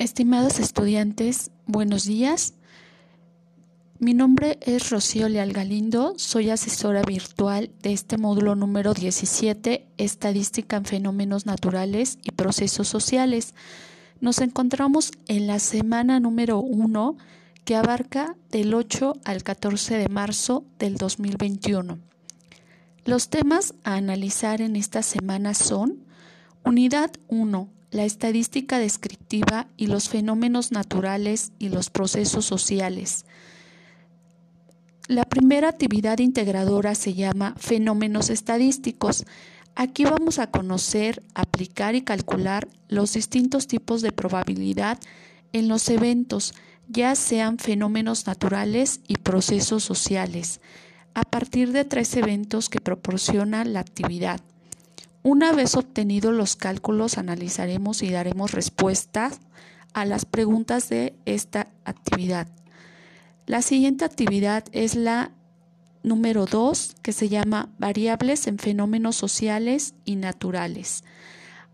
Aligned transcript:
Estimados 0.00 0.60
estudiantes, 0.60 1.50
buenos 1.66 2.06
días. 2.06 2.54
Mi 3.98 4.14
nombre 4.14 4.58
es 4.62 4.88
Rocío 4.88 5.28
Leal 5.28 5.52
Galindo, 5.52 6.14
soy 6.16 6.48
asesora 6.48 7.02
virtual 7.02 7.70
de 7.82 7.92
este 7.92 8.16
módulo 8.16 8.56
número 8.56 8.94
17, 8.94 9.86
Estadística 9.98 10.78
en 10.78 10.86
Fenómenos 10.86 11.44
Naturales 11.44 12.18
y 12.22 12.30
Procesos 12.30 12.88
Sociales. 12.88 13.52
Nos 14.22 14.38
encontramos 14.38 15.10
en 15.28 15.46
la 15.46 15.58
semana 15.58 16.18
número 16.18 16.60
1 16.60 17.18
que 17.66 17.76
abarca 17.76 18.36
del 18.50 18.72
8 18.72 19.18
al 19.22 19.42
14 19.42 19.98
de 19.98 20.08
marzo 20.08 20.64
del 20.78 20.96
2021. 20.96 21.98
Los 23.04 23.28
temas 23.28 23.74
a 23.84 23.96
analizar 23.96 24.62
en 24.62 24.76
esta 24.76 25.02
semana 25.02 25.52
son 25.52 25.98
Unidad 26.64 27.10
1, 27.28 27.68
la 27.90 28.04
estadística 28.04 28.78
descriptiva 28.78 29.66
y 29.76 29.86
los 29.86 30.08
fenómenos 30.08 30.72
naturales 30.72 31.52
y 31.58 31.70
los 31.70 31.90
procesos 31.90 32.44
sociales. 32.44 33.24
La 35.08 35.24
primera 35.24 35.68
actividad 35.68 36.18
integradora 36.20 36.94
se 36.94 37.14
llama 37.14 37.54
fenómenos 37.58 38.30
estadísticos. 38.30 39.24
Aquí 39.74 40.04
vamos 40.04 40.38
a 40.38 40.50
conocer, 40.52 41.22
aplicar 41.34 41.96
y 41.96 42.02
calcular 42.02 42.68
los 42.88 43.14
distintos 43.14 43.66
tipos 43.66 44.02
de 44.02 44.12
probabilidad 44.12 44.98
en 45.52 45.66
los 45.66 45.88
eventos, 45.88 46.54
ya 46.88 47.14
sean 47.14 47.58
fenómenos 47.58 48.26
naturales 48.26 49.00
y 49.08 49.14
procesos 49.16 49.82
sociales, 49.82 50.60
a 51.14 51.22
partir 51.22 51.72
de 51.72 51.84
tres 51.84 52.16
eventos 52.16 52.68
que 52.68 52.80
proporciona 52.80 53.64
la 53.64 53.80
actividad. 53.80 54.40
Una 55.22 55.52
vez 55.52 55.74
obtenidos 55.74 56.32
los 56.32 56.56
cálculos, 56.56 57.18
analizaremos 57.18 58.02
y 58.02 58.10
daremos 58.10 58.52
respuestas 58.52 59.40
a 59.92 60.06
las 60.06 60.24
preguntas 60.24 60.88
de 60.88 61.14
esta 61.26 61.68
actividad. 61.84 62.48
La 63.46 63.60
siguiente 63.60 64.04
actividad 64.04 64.64
es 64.72 64.94
la 64.94 65.32
número 66.02 66.46
2, 66.46 66.96
que 67.02 67.12
se 67.12 67.28
llama 67.28 67.68
Variables 67.78 68.46
en 68.46 68.58
fenómenos 68.58 69.16
sociales 69.16 69.94
y 70.06 70.16
naturales. 70.16 71.04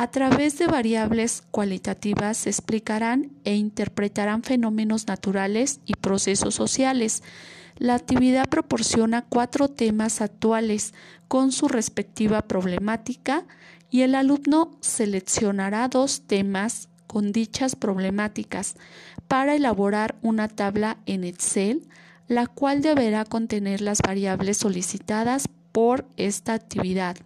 A 0.00 0.10
través 0.10 0.56
de 0.56 0.66
variables 0.66 1.42
cualitativas 1.50 2.38
se 2.38 2.48
explicarán 2.48 3.32
e 3.44 3.56
interpretarán 3.56 4.42
fenómenos 4.42 5.06
naturales 5.06 5.80
y 5.84 5.92
procesos 5.92 6.54
sociales. 6.54 7.22
La 7.76 7.96
actividad 7.96 8.48
proporciona 8.48 9.26
cuatro 9.28 9.68
temas 9.68 10.22
actuales 10.22 10.94
con 11.28 11.52
su 11.52 11.68
respectiva 11.68 12.40
problemática 12.40 13.44
y 13.90 14.00
el 14.00 14.14
alumno 14.14 14.70
seleccionará 14.80 15.86
dos 15.88 16.22
temas 16.22 16.88
con 17.06 17.30
dichas 17.30 17.76
problemáticas 17.76 18.76
para 19.28 19.54
elaborar 19.54 20.16
una 20.22 20.48
tabla 20.48 20.96
en 21.04 21.24
Excel, 21.24 21.86
la 22.26 22.46
cual 22.46 22.80
deberá 22.80 23.26
contener 23.26 23.82
las 23.82 23.98
variables 24.00 24.56
solicitadas 24.56 25.46
por 25.72 26.06
esta 26.16 26.54
actividad. 26.54 27.18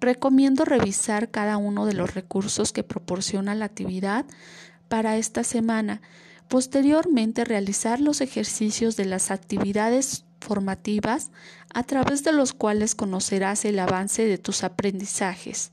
Recomiendo 0.00 0.64
revisar 0.64 1.30
cada 1.30 1.58
uno 1.58 1.84
de 1.84 1.92
los 1.92 2.14
recursos 2.14 2.72
que 2.72 2.82
proporciona 2.82 3.54
la 3.54 3.66
actividad 3.66 4.24
para 4.88 5.16
esta 5.16 5.44
semana. 5.44 6.00
Posteriormente, 6.48 7.44
realizar 7.44 8.00
los 8.00 8.20
ejercicios 8.20 8.96
de 8.96 9.04
las 9.04 9.30
actividades 9.30 10.24
formativas 10.40 11.30
a 11.74 11.82
través 11.84 12.24
de 12.24 12.32
los 12.32 12.54
cuales 12.54 12.94
conocerás 12.94 13.64
el 13.64 13.78
avance 13.78 14.26
de 14.26 14.38
tus 14.38 14.64
aprendizajes. 14.64 15.70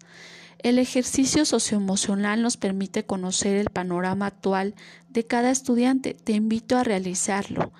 El 0.59 0.79
ejercicio 0.79 1.45
socioemocional 1.45 2.41
nos 2.41 2.57
permite 2.57 3.05
conocer 3.05 3.57
el 3.57 3.69
panorama 3.69 4.25
actual 4.25 4.73
de 5.09 5.25
cada 5.25 5.51
estudiante. 5.51 6.15
Te 6.15 6.33
invito 6.33 6.77
a 6.77 6.83
realizarlo, 6.83 7.71